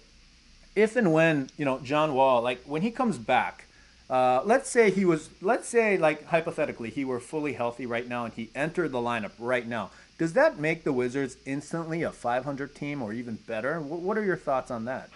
[0.76, 3.66] if and when you know John Wall, like when he comes back.
[4.10, 8.26] Uh, let's say he was, let's say, like hypothetically, he were fully healthy right now
[8.26, 9.88] and he entered the lineup right now.
[10.22, 13.80] Does that make the Wizards instantly a 500 team or even better?
[13.80, 15.10] What are your thoughts on that?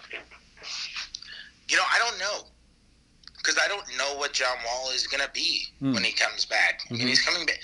[1.69, 2.45] You know, I don't know
[3.37, 5.93] because I don't know what John Wall is going to be mm.
[5.93, 6.81] when he comes back.
[6.81, 6.93] Mm-hmm.
[6.93, 7.07] I mean, mm-hmm.
[7.07, 7.57] he's coming back.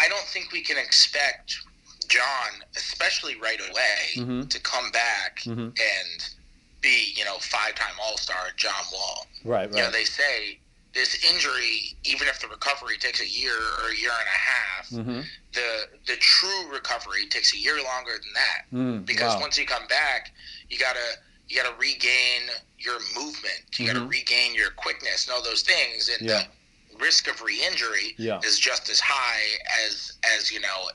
[0.00, 1.60] I don't think we can expect
[2.08, 4.48] John, especially right away, mm-hmm.
[4.48, 5.60] to come back mm-hmm.
[5.60, 6.34] and
[6.80, 9.28] be, you know, five-time All-Star John Wall.
[9.44, 9.76] Right, right.
[9.76, 10.58] You know, they say
[10.94, 14.88] this injury, even if the recovery takes a year or a year and a half,
[14.90, 15.20] mm-hmm.
[15.52, 15.68] the
[16.06, 18.76] the true recovery takes a year longer than that.
[18.76, 19.40] Mm, because wow.
[19.40, 20.32] once you come back,
[20.70, 22.48] you gotta you gotta regain
[22.78, 23.94] your movement, you mm-hmm.
[23.98, 26.44] gotta regain your quickness and all those things, and yeah.
[26.90, 28.40] the risk of re-injury yeah.
[28.44, 29.42] is just as high
[29.86, 30.88] as as you know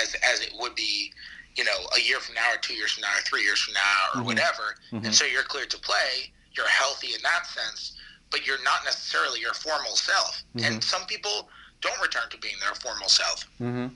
[0.00, 1.12] as as it would be
[1.56, 3.74] you know a year from now or two years from now or three years from
[3.74, 4.26] now or mm-hmm.
[4.26, 5.12] whatever and mm-hmm.
[5.12, 7.96] so you're cleared to play you're healthy in that sense
[8.30, 10.42] but you're not necessarily your formal self.
[10.56, 10.66] Mm-hmm.
[10.72, 11.48] And some people
[11.80, 13.44] don't return to being their formal self.
[13.60, 13.86] Mm-hmm.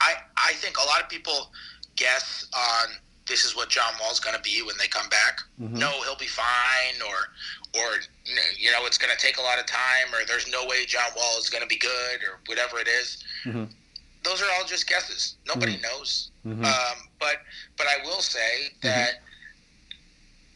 [0.00, 1.50] I I think a lot of people
[1.96, 2.94] guess on
[3.26, 5.40] this is what John Wall's going to be when they come back.
[5.60, 5.78] Mm-hmm.
[5.78, 7.96] No, he'll be fine, or or
[8.58, 11.10] you know it's going to take a lot of time, or there's no way John
[11.16, 13.24] Wall is going to be good, or whatever it is.
[13.44, 13.64] Mm-hmm.
[14.22, 15.36] Those are all just guesses.
[15.46, 15.82] Nobody mm-hmm.
[15.82, 16.30] knows.
[16.46, 16.64] Mm-hmm.
[16.64, 17.36] Um, but
[17.76, 19.20] but I will say that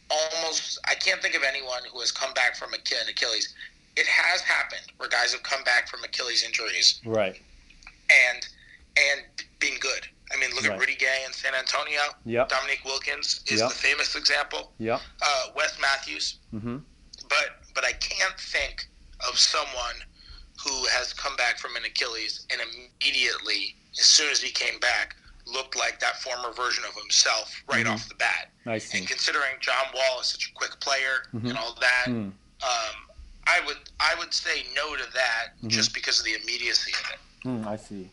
[0.09, 3.53] almost I can't think of anyone who has come back from an Achilles.
[3.95, 7.39] It has happened where guys have come back from Achilles injuries, right?
[8.09, 8.47] And
[8.97, 9.25] and
[9.59, 10.07] been good.
[10.31, 10.73] I mean, look right.
[10.73, 12.01] at Rudy Gay in San Antonio.
[12.23, 12.45] Yeah.
[12.47, 13.69] Dominique Wilkins is yep.
[13.69, 14.71] the famous example.
[14.77, 14.99] Yeah.
[15.21, 16.37] Uh, Wes Matthews.
[16.53, 16.77] Mm-hmm.
[17.27, 18.87] But but I can't think
[19.27, 19.95] of someone
[20.63, 25.15] who has come back from an Achilles and immediately, as soon as he came back,
[25.51, 27.93] looked like that former version of himself right mm-hmm.
[27.93, 28.51] off the bat.
[28.65, 28.99] I see.
[28.99, 31.47] And considering John Wall is such a quick player mm-hmm.
[31.47, 32.31] and all that, mm.
[32.31, 32.95] um,
[33.45, 35.69] I would I would say no to that mm-hmm.
[35.69, 37.47] just because of the immediacy of it.
[37.47, 38.09] Mm, I see.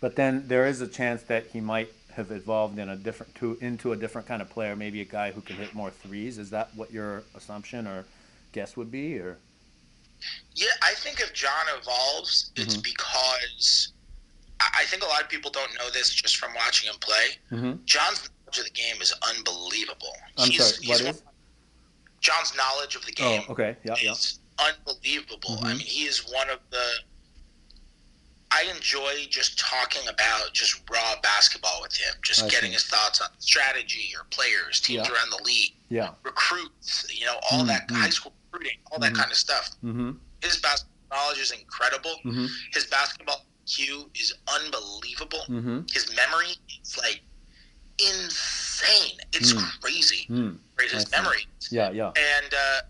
[0.00, 3.56] But then there is a chance that he might have evolved in a different to
[3.60, 6.38] into a different kind of player, maybe a guy who can hit more threes.
[6.38, 8.06] Is that what your assumption or
[8.52, 9.38] guess would be, or?
[10.54, 12.82] Yeah, I think if John evolves, it's mm-hmm.
[12.82, 13.92] because
[14.60, 17.26] I think a lot of people don't know this just from watching him play.
[17.50, 17.84] Mm-hmm.
[17.84, 20.14] John's knowledge of the game is unbelievable.
[20.36, 21.22] I'm he's, sorry, what is?
[22.20, 23.42] John's knowledge of the game.
[23.48, 24.14] Oh, okay, yeah, yeah.
[24.58, 25.56] unbelievable.
[25.56, 25.66] Mm-hmm.
[25.66, 26.84] I mean, he is one of the.
[28.52, 32.74] I enjoy just talking about just raw basketball with him, just I getting see.
[32.74, 35.14] his thoughts on strategy or players, teams yeah.
[35.14, 37.68] around the league, yeah, recruits, you know, all mm-hmm.
[37.68, 39.20] that high school recruiting, all that mm-hmm.
[39.20, 39.70] kind of stuff.
[39.84, 40.10] Mm-hmm.
[40.42, 42.16] His basketball knowledge is incredible.
[42.24, 42.46] Mm-hmm.
[42.72, 45.40] His basketball IQ is unbelievable.
[45.48, 45.80] Mm-hmm.
[45.92, 47.20] His memory is like
[47.98, 49.18] insane.
[49.32, 49.80] It's mm.
[49.80, 50.26] crazy.
[50.28, 50.56] Mm.
[50.78, 51.46] Right, his memory.
[51.70, 52.08] Yeah, yeah.
[52.08, 52.80] And uh,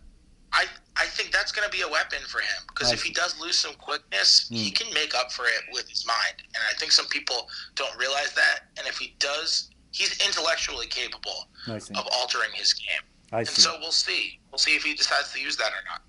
[0.52, 0.64] I
[0.96, 3.58] I think that's going to be a weapon for him because if he does lose
[3.58, 4.56] some quickness, mm.
[4.56, 6.34] he can make up for it with his mind.
[6.38, 8.60] And I think some people don't realize that.
[8.78, 13.02] And if he does, he's intellectually capable of altering his game.
[13.32, 13.48] I see.
[13.48, 14.40] And so we'll see.
[14.50, 16.02] We'll see if he decides to use that or not.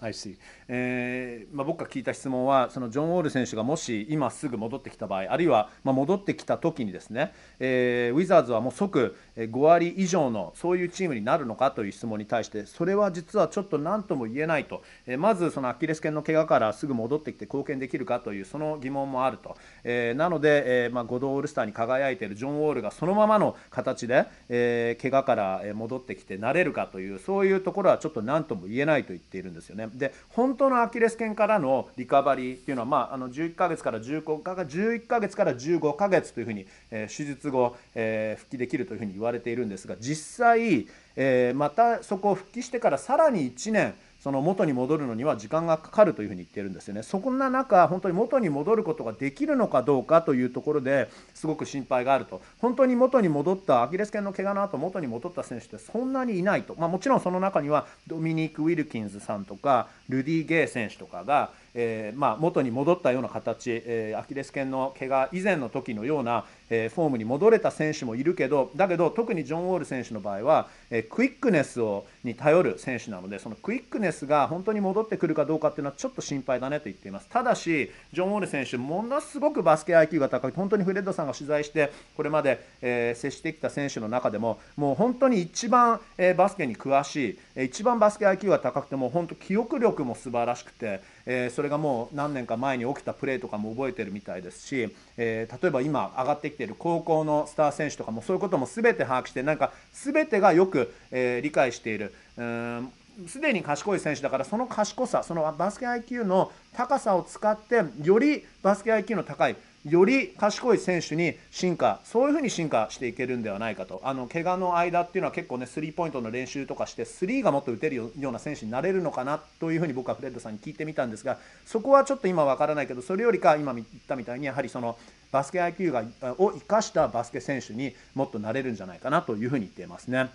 [0.00, 0.36] I see.
[0.68, 29.88] えーまあ、僕が聞いた質問はそのジョン・ウォール選手がもし今すぐ戻ってきた場合あるいはまあ戻ってきた時にですね、えー、ウィザーズはもう即5割以上のそういうチームになるのかという質問に対してそれは実はちょっと何とも言えないと、え、まずそのアキレス腱の怪我からすぐ戻ってきて貢献できるかというその疑問もあると、え、なので、えま、5度オールスターに輝いているジョン・ウォールがそのままの形で、えー、怪我から戻ってきてなれるかというそういうところはちょっと何とも言えないと言っているんですよね。
[29.94, 40.86] で本当のアキレス腱からのリカバリーっていうのは、まあ、あの11ヶ月から15か11ヶ月から15ヶ月というふうに、え、手術後、え、復帰できるというふうに言われわれているんですが実際、
[41.16, 47.04] えー、またそこを復帰してからさらに1年その元に戻るのには時間がかかるというふうに言ってるんですよね。
[47.04, 77.28] そんな中、本当に元に戻ることができるのかどうかというところですごく心配があると、本当に元に戻ったアキレス腱の怪我の後元に戻った選手ってそんなにいないと、まあ、もちろんその中にはドミニーク・ウィルキンズさんとかルディ・ゲイ選手とかがえー、まあ、元に戻ったような形、えー、アキレス腱の怪我以前の時のような、えー、フォームに戻れた選手もいるけどだけど特にジョン・ウォール選手の場合は、えクイックネスをに頼る選手なのでそのクイックネスが本当に戻ってくるかどうかっていうのはちょっと心配だねと言っています。
[77.28, 94.88] ただしジョン・ウォール選手ものすごくバスケ IQ が高く本当にフレッドさんが取材してこれまで、え接してきた選手の中でももう本当に一番、えバスケに詳しい一番バスケ IQ が高くても本当記憶力も素晴らしくてえー、それがもう何年か前に起きたプレーとかも覚えてるみたいですし、
[95.18, 102.14] えー、例えば今上がってきている高校のスター選手とかもそういうことも全て把握してなんか全てがよく、えー、理解している。
[102.38, 102.92] うん
[103.26, 109.56] すでに賢い選手だからその賢さそのバスケ IQ の高さを使ってよりバスケ IQ の高い
[109.88, 124.98] より賢い選手に進化、そういうふうに進化していけるんではないかと、あの怪我の間っていうのは結構ね、スリーポイントの練習とかして、スリーがもっと打てるような選手になれるのかなというふうに僕はフレッドさんに聞いてみたんですが、そこはちょっと今わからないけど、それよりか、今言ったみたいに、やはりその
[125.30, 126.04] バスケ IQ が
[126.38, 130.30] を生かしたバスケ選手にもっとなれるんじゃないかなというふうに言っていますね。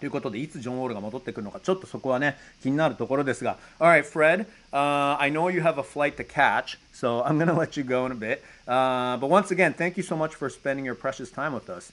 [0.00, 3.56] ということで、いつジョン・ウォールが戻ってくるのか、ちょっとそこはね、気になるところですが。
[3.78, 7.84] Alright, Fred,、uh, I know you have a flight to catch, so I'm going to let you
[7.84, 8.42] go in a bit.
[8.66, 11.90] Uh, but once again, thank you so much for spending your precious time with us.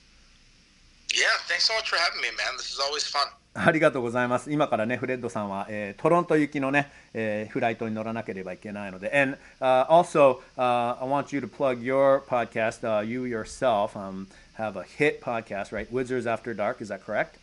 [1.14, 2.58] Yeah, thanks so much for having me, man.
[2.58, 3.28] This is always fun.
[3.54, 4.52] ありがとうございます。
[4.52, 9.12] 今からね、フレッドさんは、えー、トロント行きのね、えー、フライトに乗らなければいけないので。
[9.14, 15.90] And、uh, also,、uh, I want you to plug your podcast.、Uh, you yourself、um, have a hit podcast, right?
[15.92, 17.38] Wizards After Dark, is that correct?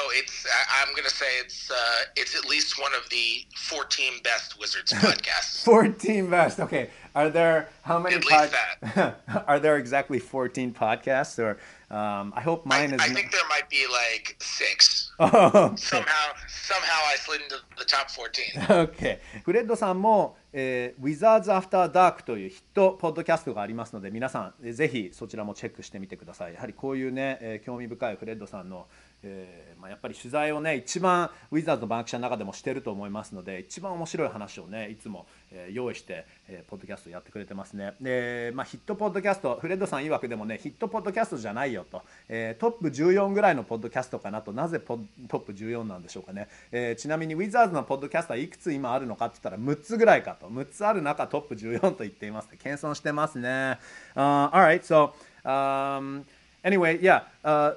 [0.00, 0.46] Oh, it's.
[0.80, 1.70] I'm to say it's.
[1.70, 1.74] Uh,
[2.16, 5.64] it's at least one of the 14 best Wizards podcasts.
[5.64, 6.60] 14 best.
[6.60, 6.90] Okay.
[7.14, 8.14] Are there how many?
[8.14, 9.44] At least that.
[9.48, 11.58] are there exactly 14 podcasts, or
[11.90, 13.00] um, I hope mine I, is.
[13.00, 15.10] I think there might be like six.
[15.20, 15.76] Oh, okay.
[15.76, 18.86] Somehow, somehow I slid into the top 14.
[18.88, 19.18] Okay.
[19.44, 26.54] フレッドさんも、えー、Wizards After Dark というヒットポッドキャストがありますので、皆さんぜひそちらもチェックしてみてください。
[26.54, 28.86] やはりこういうね、えー、興味深いフレッドさんの
[29.22, 37.94] えーまあ、やっぱり取材をね一番ウィザーズのバンキシャの中でもしてると思いますので一番面白い話をねいつも、えー、用意して、えー、ポッドキャストやってくれてますね。
[38.00, 44.52] で、まあ、ヒットポッドキャストフレッドさん曰くでもねヒットポッドキャストじゃないよと、えー、トップ14ぐらいのポッドキャストかなと。
[44.52, 50.48] なぜポトップ14なんでしょうかね、えー、ちなみにウィザーズのポッドキャストはいくつ今あるのかって言ったら6つぐらいかと。
[50.48, 53.78] 6つある中トップ14と言っています謙遜してますね、
[54.14, 55.12] uh, Alright so、
[55.44, 56.24] um,
[56.62, 57.74] anyway yeah、uh,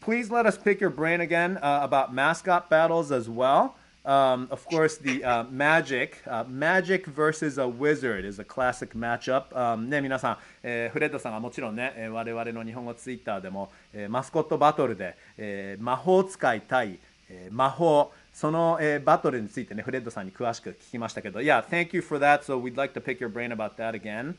[0.00, 3.74] please let us pick your brain again uh, about mascot battles as well.
[4.04, 9.54] Um, of course, the uh, Magic, uh, Magic versus a Wizard is a classic matchup.
[9.54, 22.44] Um, ね、皆さん、えー、フレッドさんがもちろんね、えー、我々の日本語ツイッターでも、えー、マスコットバトルで、えー、魔法使い対、えー、魔法、その、えー、バトルについてね、フレッドさんに詳しく聞きましたけど、Yeah, thank you for that.
[22.44, 24.36] So we'd like to pick your brain about that again.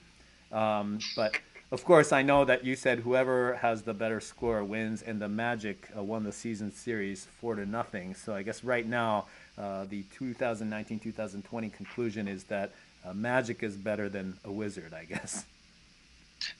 [0.51, 1.33] Um, but
[1.74, 5.28] of course, I know that you said whoever has the better score wins, and the
[5.28, 8.14] Magic uh, won the season series four to nothing.
[8.14, 9.26] So I guess right now,
[9.58, 12.70] uh, the 2019-2020 conclusion is that
[13.04, 14.94] uh, Magic is better than a Wizard.
[14.94, 15.44] I guess.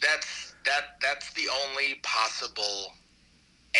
[0.03, 1.01] That's that.
[1.01, 2.93] That's the only possible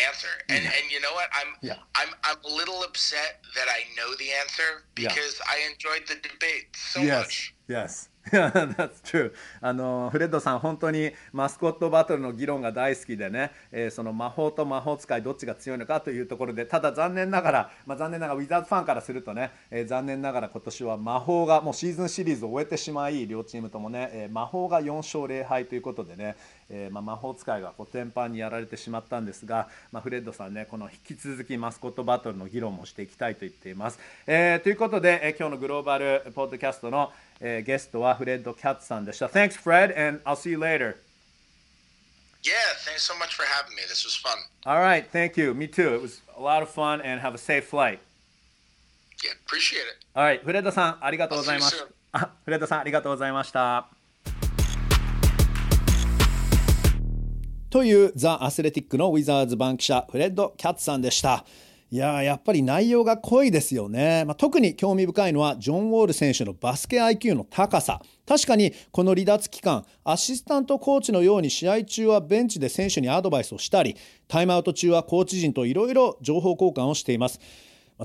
[0.07, 0.27] answer.
[0.49, 0.71] And yeah.
[0.81, 1.27] and you know what?
[1.33, 1.75] I'm yeah.
[1.95, 5.53] I'm I'm a little upset that I know the answer because yeah.
[5.53, 7.17] I enjoyed the debate so yes.
[7.17, 7.55] much.
[7.67, 8.09] Yes.
[8.31, 9.31] That's true.
[9.61, 26.35] あのフレッドさん、本当にマスコットバトルの議論が大好きでね、えー、その魔法と魔法使いどっちが強いのかというところで、ただ残念ながら、まあ、残念ながらウィザーズファンからするとね、えー、残念ながら今年は魔法がもうシーズンシリーズを終えてしまい、両チームともね、えー、魔法が4勝0敗ということでね、
[26.69, 33.99] えまあ、魔法使いがコテンパンにやられてしまったんですが、まあ、フレッドさんね、この引き続きマスコットバトルの議論もしていきたいと言っています。
[34.25, 39.27] え、ということで、え、今日のグローバルポッドキャストのえー、ゲストはフレッド・キャッツさんでした。
[39.27, 40.95] Thanks, Fred, and I'll see you later.
[42.43, 42.53] Yeah,
[42.85, 43.81] thanks so much for having me.
[43.89, 44.37] This was fun.
[44.65, 45.53] All right, thank you.
[45.53, 45.95] Me too.
[45.95, 47.99] It was a lot of fun, and have a safe flight.
[49.23, 50.05] Yeah, appreciate it.
[50.15, 51.75] All right, フレッドさん、ありがとうございまし
[52.11, 52.29] た。
[52.45, 53.89] フレッドさん、ありがとうございました。
[57.69, 61.43] というザ・アスレティックのウィザーズ番記者フレッド・キャッツさんでした。
[61.91, 73.95] いややっぱり内容が濃いですよね、まあ、特に興味深いのはジョン・ウォール選手のバスケ IQ の高さ確かにこの離脱期間アシスタントコーチのように試合中はベンチで選手にアドバイスをしたり
[74.27, 77.39] タイムアウト中はコーチ陣といろいろ情報交換をしています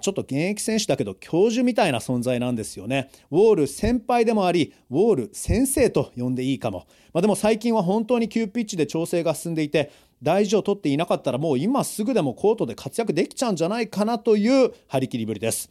[0.01, 3.11] ちょっと現役選手だけど教授みたいな存在なんですよね。
[3.33, 6.87] ウォール先輩でもあり、ウォール先生と呼んでいいかも。
[7.13, 9.91] まあ、でも最近は本当に急ピッチで調整が進んでいて、
[10.23, 15.71] 大事を取っていなかったらもう今すぐでもコートで活躍できちゃうんじゃないかなという張り切りぶりです。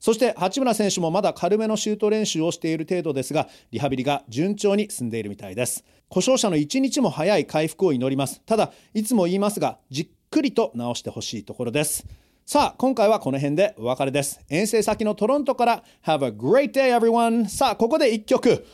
[0.00, 5.84] そして八村選手もまだ軽めのシュート練習をしている程度ですが、リハビリが順調に進んでいるみたいです。
[6.08, 8.40] 故障者の一日も早い回復を祈ります。
[8.46, 12.06] ただ、いつも言いますが、じっくりと直してほしいところです。
[12.46, 14.40] さあ、今回はこの辺でお別れです。
[14.48, 17.46] 遠征先のトロントから Have a great day everyone!
[17.46, 18.66] さあ、ここで一曲。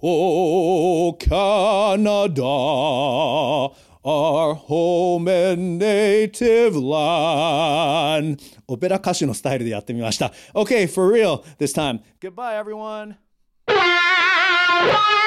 [0.00, 2.42] Oh, Canada,
[4.03, 8.39] our home and native land.
[8.67, 10.31] オペラ歌手のスタイルでやってみました。
[10.53, 12.01] Okay, for real this time.
[12.21, 13.15] Goodbye everyone!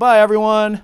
[0.00, 0.80] Bye, everyone.